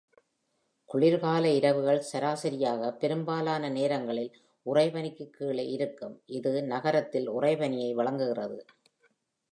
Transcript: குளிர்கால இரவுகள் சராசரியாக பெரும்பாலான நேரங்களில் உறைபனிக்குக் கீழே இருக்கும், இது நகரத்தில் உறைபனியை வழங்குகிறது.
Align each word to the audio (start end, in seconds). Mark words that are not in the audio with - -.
குளிர்கால 0.89 1.49
இரவுகள் 1.49 1.99
சராசரியாக 2.01 2.89
பெரும்பாலான 2.93 3.69
நேரங்களில் 3.69 4.31
உறைபனிக்குக் 4.65 5.33
கீழே 5.33 5.67
இருக்கும், 5.67 6.21
இது 6.31 6.53
நகரத்தில் 6.63 7.29
உறைபனியை 7.29 7.93
வழங்குகிறது. 7.93 8.59